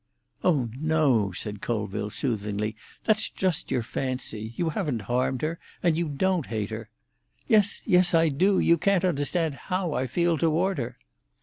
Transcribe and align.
"Oh 0.43 0.71
no," 0.79 1.31
said 1.31 1.61
Colville 1.61 2.09
soothingly; 2.09 2.75
"that's 3.03 3.29
just 3.29 3.69
your 3.69 3.83
fancy. 3.83 4.51
You 4.57 4.69
haven't 4.69 5.03
harmed 5.03 5.43
her, 5.43 5.59
and 5.83 5.95
you 5.95 6.09
don't 6.09 6.47
hate 6.47 6.71
her." 6.71 6.89
"Yes, 7.47 7.83
yes, 7.85 8.15
I 8.15 8.29
do! 8.29 8.57
You 8.57 8.79
can't 8.79 9.05
understand 9.05 9.53
how 9.69 9.93
I 9.93 10.07
feel 10.07 10.39
toward 10.39 10.79
her." 10.79 10.97